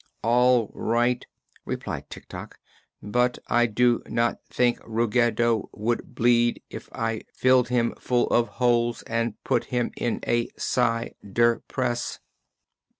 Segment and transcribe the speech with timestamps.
[0.23, 1.23] "All right,"
[1.63, 2.57] replied Tik Tok;
[3.03, 8.25] "but I do not think Rug ge do would bleed if I filled him full
[8.29, 12.17] of holes and put him in a ci der press."